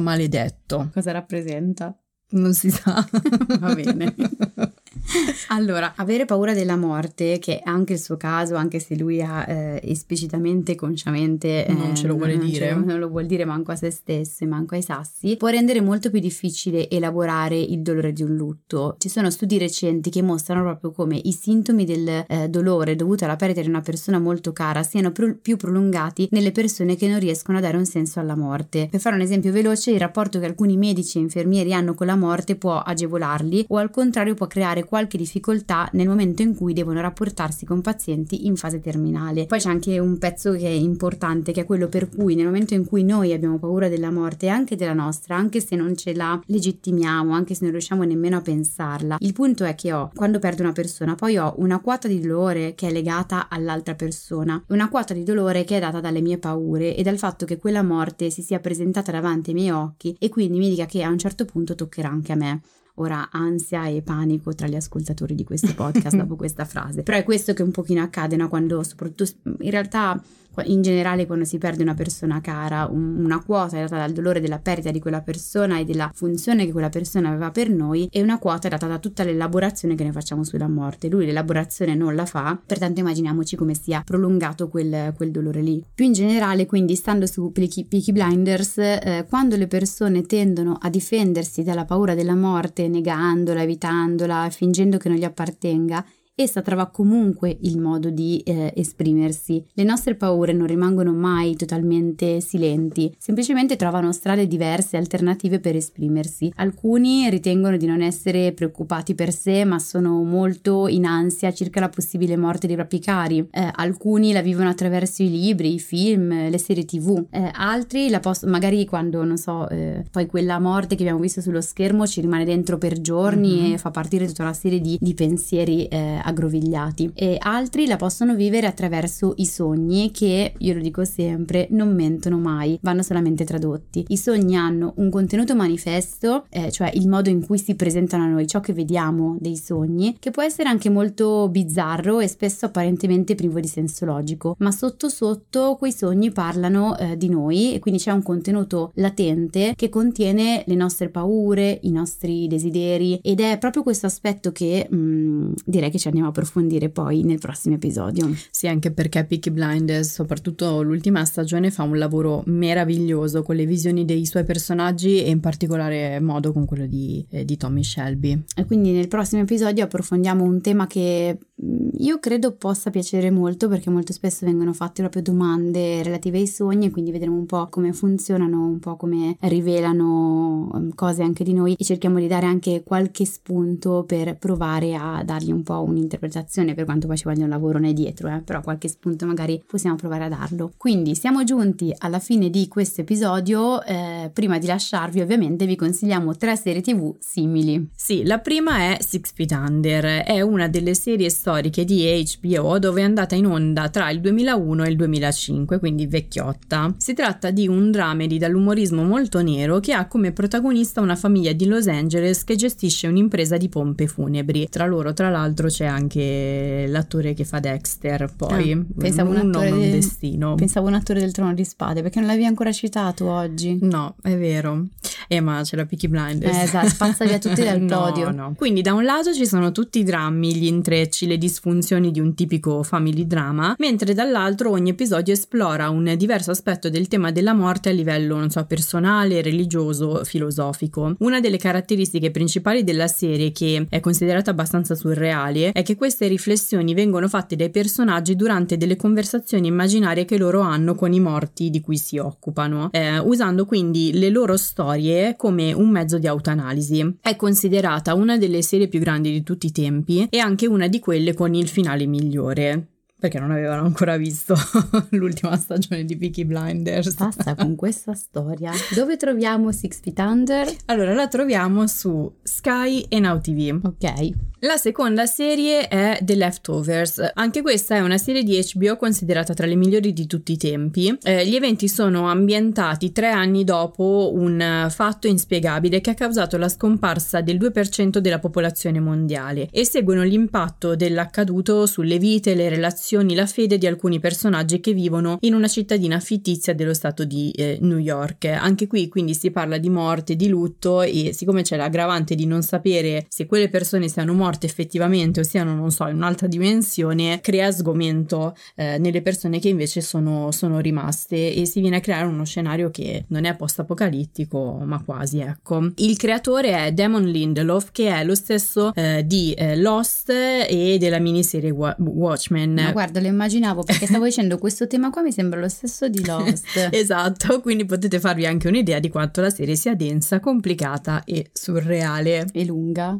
[0.00, 0.90] maledetto.
[0.92, 1.96] Cosa rappresenta?
[2.30, 3.06] Non si sa.
[3.60, 4.14] Va bene.
[5.48, 9.44] allora, avere paura della morte, che è anche il suo caso, anche se lui ha
[9.48, 13.44] eh, esplicitamente, consciamente eh, non ce lo vuole non dire, lo, non lo vuol dire
[13.44, 17.80] manco a se stesso e manco ai sassi, può rendere molto più difficile elaborare il
[17.80, 18.96] dolore di un lutto.
[18.98, 23.36] Ci sono studi recenti che mostrano proprio come i sintomi del eh, dolore dovuto alla
[23.36, 27.58] perdita di una persona molto cara siano pro- più prolungati nelle persone che non riescono
[27.58, 28.88] a dare un senso alla morte.
[28.90, 32.16] Per fare un esempio veloce, il rapporto che alcuni medici e infermieri hanno con la
[32.16, 37.00] morte può agevolarli o al contrario può creare qualche difficoltà nel momento in cui devono
[37.00, 39.46] rapportarsi con pazienti in fase terminale.
[39.46, 42.74] Poi c'è anche un pezzo che è importante, che è quello per cui nel momento
[42.74, 46.40] in cui noi abbiamo paura della morte, anche della nostra, anche se non ce la
[46.46, 50.62] legittimiamo, anche se non riusciamo nemmeno a pensarla, il punto è che ho, quando perdo
[50.62, 55.14] una persona, poi ho una quota di dolore che è legata all'altra persona, una quota
[55.14, 58.42] di dolore che è data dalle mie paure e dal fatto che quella morte si
[58.42, 61.74] sia presentata davanti ai miei occhi e quindi mi dica che a un certo punto
[61.74, 62.60] toccherà anche a me
[63.00, 67.02] ora ansia e panico tra gli ascoltatori di questo podcast dopo questa frase.
[67.02, 68.48] Però è questo che un pochino accade no?
[68.48, 69.30] quando soprattutto
[69.60, 70.20] in realtà
[70.64, 74.40] in generale quando si perde una persona cara, un, una quota è data dal dolore
[74.40, 78.22] della perdita di quella persona e della funzione che quella persona aveva per noi e
[78.22, 81.08] una quota è data da tutta l'elaborazione che ne facciamo sulla morte.
[81.08, 85.82] Lui l'elaborazione non la fa, pertanto immaginiamoci come sia prolungato quel, quel dolore lì.
[85.94, 90.88] Più in generale, quindi stando su Peaky, Peaky Blinders, eh, quando le persone tendono a
[90.90, 96.04] difendersi dalla paura della morte, negandola, evitandola, fingendo che non gli appartenga,
[96.42, 99.64] essa trova comunque il modo di eh, esprimersi.
[99.72, 106.52] Le nostre paure non rimangono mai totalmente silenti, semplicemente trovano strade diverse alternative per esprimersi.
[106.56, 111.88] Alcuni ritengono di non essere preoccupati per sé, ma sono molto in ansia circa la
[111.88, 113.46] possibile morte dei propri cari.
[113.50, 117.26] Eh, alcuni la vivono attraverso i libri, i film, le serie tv.
[117.30, 121.40] Eh, altri la possono, magari quando, non so, eh, poi quella morte che abbiamo visto
[121.40, 123.72] sullo schermo ci rimane dentro per giorni mm-hmm.
[123.72, 128.34] e fa partire tutta una serie di, di pensieri eh, aggrovigliati e altri la possono
[128.34, 134.04] vivere attraverso i sogni che, io lo dico sempre, non mentono mai, vanno solamente tradotti.
[134.08, 138.28] I sogni hanno un contenuto manifesto, eh, cioè il modo in cui si presentano a
[138.28, 143.34] noi ciò che vediamo dei sogni, che può essere anche molto bizzarro e spesso apparentemente
[143.34, 148.00] privo di senso logico, ma sotto sotto quei sogni parlano eh, di noi e quindi
[148.00, 153.82] c'è un contenuto latente che contiene le nostre paure, i nostri desideri ed è proprio
[153.82, 158.30] questo aspetto che mh, mm, direi che ci andiamo a approfondire poi nel prossimo episodio.
[158.50, 164.04] Sì, anche perché Peaky Blinders, soprattutto l'ultima stagione, fa un lavoro meraviglioso con le visioni
[164.04, 168.42] dei suoi personaggi e in particolare modo con quello di, eh, di Tommy Shelby.
[168.56, 173.68] E quindi nel prossimo episodio approfondiamo un tema che mm, io credo possa piacere molto
[173.68, 177.68] perché molto spesso vengono fatte proprio domande relative ai sogni e quindi vedremo un po'
[177.68, 182.46] come funzionano, un po' come rivelano mm, cose anche di noi e cerchiamo di dare
[182.46, 187.24] anche qualche spunto per provare a dargli un po' un'idea interpretazione per quanto poi ci
[187.24, 190.72] voglia un lavoro ne dietro, eh, però qualche spunto magari possiamo provare a darlo.
[190.76, 196.36] Quindi siamo giunti alla fine di questo episodio, eh, prima di lasciarvi ovviamente vi consigliamo
[196.36, 197.90] tre serie tv simili.
[197.94, 202.06] Sì, la prima è Six Feet Under, è una delle serie storiche di
[202.40, 206.94] HBO dove è andata in onda tra il 2001 e il 2005, quindi vecchiotta.
[206.96, 211.66] Si tratta di un dramedy dall'umorismo molto nero che ha come protagonista una famiglia di
[211.66, 214.68] Los Angeles che gestisce un'impresa di pompe funebri.
[214.68, 219.48] Tra loro, tra l'altro, c'è anche l'attore che fa Dexter, poi ah, pensavo un, un
[219.48, 220.54] attore un destino.
[220.54, 223.78] Pensavo un attore del Trono di Spade, perché non l'avevi ancora citato oggi.
[223.82, 224.86] No, è vero.
[225.28, 226.56] Eh, ma c'è la Peaky Blinders.
[226.56, 228.30] Eh, esatto, spazza via tutti dal podio.
[228.30, 228.54] No, no.
[228.56, 232.34] Quindi da un lato ci sono tutti i drammi, gli intrecci, le disfunzioni di un
[232.34, 237.90] tipico family drama, mentre dall'altro ogni episodio esplora un diverso aspetto del tema della morte
[237.90, 241.14] a livello, non so, personale, religioso, filosofico.
[241.18, 246.92] Una delle caratteristiche principali della serie, che è considerata abbastanza surreale, è che queste riflessioni
[246.92, 251.80] vengono fatte dai personaggi durante delle conversazioni immaginarie che loro hanno con i morti di
[251.80, 257.18] cui si occupano, eh, usando quindi le loro storie come un mezzo di autoanalisi.
[257.20, 260.98] È considerata una delle serie più grandi di tutti i tempi e anche una di
[260.98, 262.88] quelle con il finale migliore
[263.18, 264.54] perché non avevano ancora visto
[265.10, 267.14] l'ultima stagione di Peaky Blinders.
[267.14, 268.70] Basta con questa storia.
[268.94, 270.68] Dove troviamo Six Feet Under?
[270.86, 273.80] Allora, la troviamo su Sky e Now TV.
[273.82, 274.30] Ok.
[274.62, 277.30] La seconda serie è The Leftovers.
[277.34, 281.16] Anche questa è una serie di HBO considerata tra le migliori di tutti i tempi.
[281.22, 286.68] Eh, gli eventi sono ambientati tre anni dopo un fatto inspiegabile che ha causato la
[286.68, 293.46] scomparsa del 2% della popolazione mondiale e seguono l'impatto dell'accaduto sulle vite, le relazioni, la
[293.46, 297.98] fede di alcuni personaggi che vivono in una cittadina fittizia dello stato di eh, New
[297.98, 298.44] York.
[298.44, 302.62] Anche qui quindi si parla di morte, di lutto e siccome c'è l'aggravante di non
[302.62, 307.70] sapere se quelle persone siano morte effettivamente o siano, non so, in un'altra dimensione, crea
[307.70, 312.44] sgomento eh, nelle persone che invece sono, sono, rimaste e si viene a creare uno
[312.44, 315.90] scenario che non è post-apocalittico, ma quasi, ecco.
[315.96, 321.18] Il creatore è Damon Lindelof, che è lo stesso eh, di eh, Lost e della
[321.18, 322.92] miniserie Wa- Watchmen.
[322.98, 326.66] Guarda, lo immaginavo perché stavo dicendo questo tema qua mi sembra lo stesso di Lost.
[326.90, 332.46] esatto, quindi potete farvi anche un'idea di quanto la serie sia densa, complicata e surreale.
[332.52, 333.16] E lunga.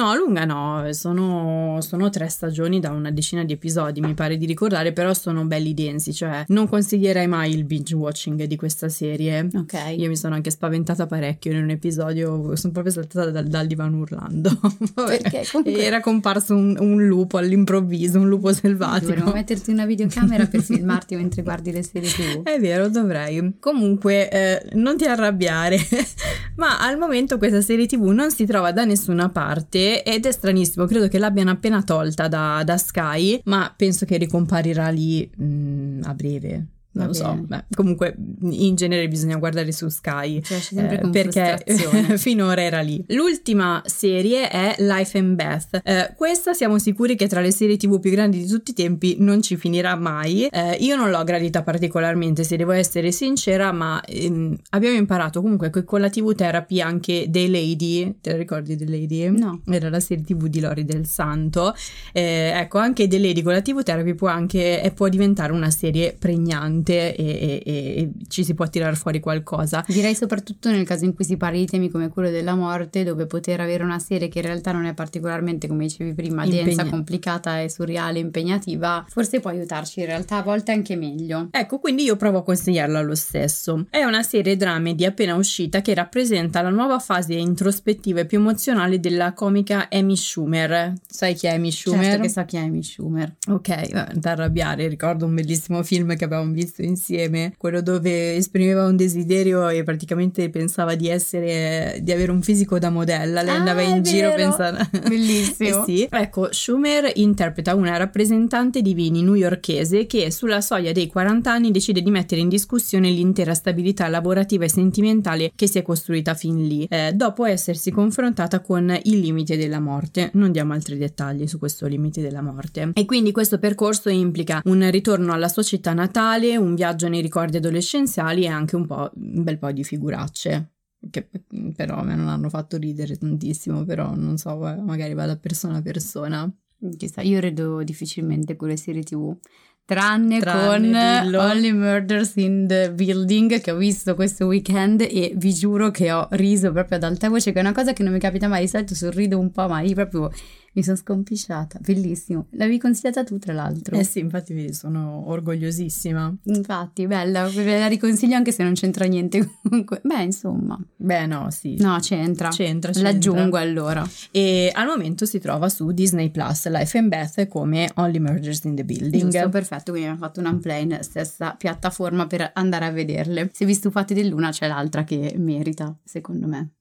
[0.00, 4.46] No, lunga no, sono, sono, tre stagioni da una decina di episodi, mi pare di
[4.46, 9.46] ricordare, però sono belli densi, cioè non consiglierei mai il binge watching di questa serie.
[9.54, 9.74] Ok.
[9.98, 13.98] Io mi sono anche spaventata parecchio in un episodio, sono proprio saltata dal, dal divano
[13.98, 14.58] urlando.
[14.94, 15.84] Perché comunque...
[15.84, 19.08] Era comparso un, un, lupo all'improvviso, un lupo selvatico.
[19.08, 22.42] Dovremmo metterti una videocamera per filmarti mentre guardi le serie tv.
[22.44, 23.56] È vero, dovrei.
[23.60, 25.76] Comunque, eh, non ti arrabbiare,
[26.56, 30.86] ma al momento questa serie tv non si trova da nessuna parte ed è stranissimo,
[30.86, 36.02] credo che l'abbiano appena tolta da, da Sky, ma penso che ricomparirà lì mh, mm,
[36.04, 41.08] a breve non lo so, Beh, comunque in genere bisogna guardare su Sky cioè, eh,
[41.10, 41.62] perché
[42.18, 43.02] finora era lì.
[43.08, 45.80] L'ultima serie è Life and Beth.
[45.84, 49.16] Eh, questa siamo sicuri che tra le serie TV più grandi di tutti i tempi
[49.20, 50.46] non ci finirà mai.
[50.46, 55.70] Eh, io non l'ho gradita particolarmente, se devo essere sincera, ma ehm, abbiamo imparato comunque
[55.70, 59.28] che con la TV Therapy anche The Lady, te la ricordi The Lady?
[59.30, 59.62] No.
[59.70, 61.72] Era la serie TV di Lori del Santo.
[62.12, 66.16] Eh, ecco, anche The Lady con la TV Therapy può anche può diventare una serie
[66.18, 69.84] pregnante e, e, e, ci si può tirare fuori qualcosa.
[69.86, 73.26] Direi soprattutto nel caso in cui si parli di temi come quello della morte, dove
[73.26, 76.84] poter avere una serie che in realtà non è particolarmente, come dicevi prima, Impegna- densa,
[76.86, 81.48] complicata e surreale, impegnativa, forse può aiutarci in realtà a volte anche meglio.
[81.50, 83.86] Ecco, quindi io provo a consigliarla lo stesso.
[83.90, 89.00] È una serie dramedy appena uscita che rappresenta la nuova fase introspettiva e più emozionale
[89.00, 90.94] della comica Amy Schumer.
[91.06, 92.04] Sai chi è Amy Schumer?
[92.04, 93.34] Certo che so chi è Amy Schumer.
[93.48, 98.86] Ok, da arrabbiare, ricordo un bellissimo film che abbiamo visto visto insieme, quello dove esprimeva
[98.86, 103.58] un desiderio e praticamente pensava di essere, di avere un fisico da modella, lei ah,
[103.58, 104.78] andava in giro pensando...
[105.08, 105.82] Bellissimo.
[105.82, 106.08] eh sì.
[106.08, 112.00] Ecco, Schumer interpreta una rappresentante di vini newyorkese che sulla soglia dei 40 anni decide
[112.00, 116.86] di mettere in discussione l'intera stabilità lavorativa e sentimentale che si è costruita fin lì,
[116.88, 120.30] eh, dopo essersi confrontata con il limite della morte.
[120.34, 122.90] Non diamo altri dettagli su questo limite della morte.
[122.94, 127.56] E quindi questo percorso implica un ritorno alla sua città natale, un viaggio nei ricordi
[127.56, 130.72] adolescenziali e anche un po' un bel po' di figuracce
[131.08, 131.28] che
[131.74, 135.78] però a me non hanno fatto ridere tantissimo, però non so, magari va da persona
[135.78, 136.52] a persona.
[136.96, 139.36] Chissà, io redo difficilmente con le serie tv,
[139.84, 141.34] tranne, tranne con.
[141.34, 146.26] Only Murders in the Building che ho visto questo weekend e vi giuro che ho
[146.32, 148.68] riso proprio ad alta voce, che è una cosa che non mi capita mai, di
[148.68, 150.30] solito sorrido un po', ma io proprio
[150.72, 152.46] Mi sono scompisciata, bellissimo.
[152.50, 153.96] L'avevi consigliata tu, tra l'altro.
[153.96, 156.36] Eh sì, infatti sono orgogliosissima.
[156.44, 160.00] Infatti, bella, la riconsiglio anche se non c'entra niente comunque.
[160.04, 160.78] Beh, insomma.
[160.96, 161.76] Beh, no, sì.
[161.78, 162.50] No, c'entra.
[162.50, 163.10] C'entra, c'entra.
[163.10, 164.08] L'aggiungo allora.
[164.30, 168.76] E al momento si trova su Disney Plus Life and Beth come Only Murders in
[168.76, 169.28] the Building.
[169.28, 173.50] Giusto, perfetto, quindi abbiamo fatto un unplane, stessa piattaforma per andare a vederle.
[173.52, 176.74] Se vi stufate dell'una c'è l'altra che merita, secondo me.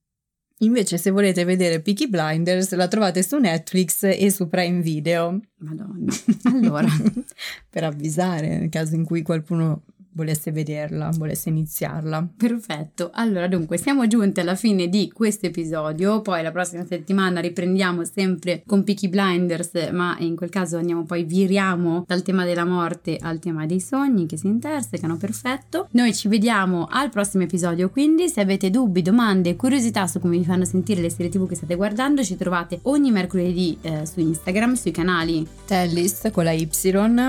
[0.61, 5.39] Invece, se volete vedere Peaky Blinders, la trovate su Netflix e su Prime Video.
[5.57, 6.13] Madonna.
[6.43, 6.87] Allora,
[7.69, 9.83] per avvisare nel caso in cui qualcuno
[10.13, 12.27] volesse vederla, volesse iniziarla.
[12.35, 18.03] Perfetto, allora dunque siamo giunti alla fine di questo episodio, poi la prossima settimana riprendiamo
[18.03, 23.17] sempre con Peaky Blinders, ma in quel caso andiamo poi viriamo dal tema della morte
[23.19, 25.87] al tema dei sogni che si intersecano, perfetto.
[25.91, 30.45] Noi ci vediamo al prossimo episodio, quindi se avete dubbi, domande, curiosità su come vi
[30.45, 34.73] fanno sentire le serie tv che state guardando, ci trovate ogni mercoledì eh, su Instagram,
[34.73, 36.67] sui canali Tellis con la Y.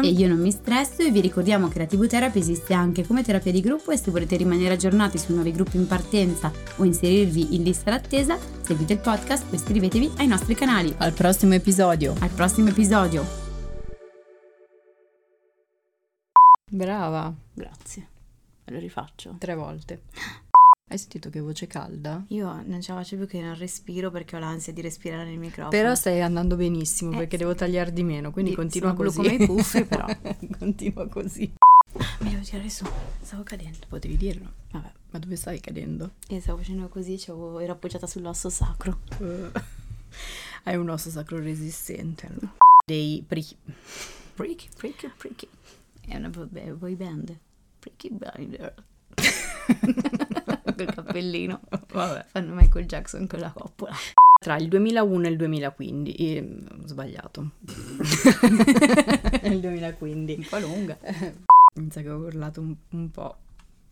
[0.02, 3.22] E io non mi stresso e vi ricordiamo che la TV Therapy esiste anche come
[3.22, 7.54] terapia di gruppo e se volete rimanere aggiornati su nuovi gruppi in partenza o inserirvi
[7.54, 10.94] in lista d'attesa, seguite il podcast o iscrivetevi ai nostri canali.
[10.98, 12.14] Al prossimo episodio.
[12.20, 13.24] Al prossimo episodio.
[16.70, 17.34] Brava.
[17.52, 18.08] Grazie.
[18.66, 19.34] Lo rifaccio.
[19.38, 20.02] Tre volte.
[20.88, 22.24] Hai sentito che voce calda?
[22.28, 25.38] Io non ce la faccio più che nel respiro perché ho l'ansia di respirare nel
[25.38, 25.68] microfono.
[25.70, 27.42] Però stai andando benissimo Eh, perché sì.
[27.42, 29.16] devo tagliare di meno, quindi Sì, continua sono così.
[29.16, 30.06] come i puffi, però.
[30.58, 31.52] continua così.
[32.20, 32.86] Mi devo tirare su,
[33.20, 33.78] stavo cadendo.
[33.88, 34.52] Potevi dirlo.
[34.70, 36.12] Vabbè, Ma dove stai cadendo?
[36.28, 39.00] e stavo facendo così, c'avevo- ero appoggiata sull'osso sacro.
[39.20, 39.50] Eh,
[40.64, 42.26] Hai un osso sacro resistente.
[42.26, 42.54] allora.
[42.86, 43.56] Dei prichi.
[44.34, 45.48] Pricky, pricky, pricky.
[46.06, 47.36] È una boy band.
[47.78, 48.74] Pricky Blinder.
[50.76, 51.60] Col cappellino.
[51.92, 52.26] Vabbè.
[52.28, 53.94] Fanno Michael Jackson con la coppola.
[54.40, 56.16] Tra il 2001 e il 2015.
[56.36, 57.50] eh, ho sbagliato.
[59.44, 60.38] il 2015.
[60.40, 60.98] Un po' lunga.
[61.74, 63.36] Mi sa che ho urlato un, un po'.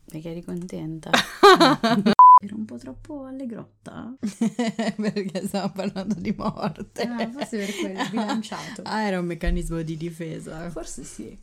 [0.04, 1.10] Perché eri contenta?
[2.40, 4.14] Ero un po' troppo allegrotta.
[4.20, 7.02] perché stiamo parlando di morte.
[7.02, 8.82] Ah, forse per quello, bilanciato.
[8.86, 10.70] Ah, era un meccanismo di difesa.
[10.70, 11.38] Forse sì.